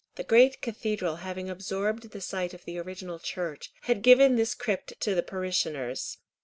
The 0.15 0.23
great 0.23 0.63
cathedral, 0.63 1.17
having 1.17 1.47
absorbed 1.47 2.09
the 2.09 2.21
site 2.21 2.55
of 2.55 2.65
the 2.65 2.79
original 2.79 3.19
church, 3.19 3.71
had 3.81 4.01
given 4.01 4.35
this 4.35 4.55
crypt 4.55 4.99
to 5.01 5.13
the 5.13 5.21
parishioners. 5.21 6.17